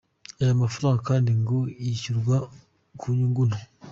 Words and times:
Aya 0.41 0.61
mafaranga 0.63 0.99
kandi 1.09 1.29
ngo 1.41 1.57
yishyurwa 1.83 2.35
ku 2.99 3.05
nyungu 3.17 3.41
nto. 3.49 3.59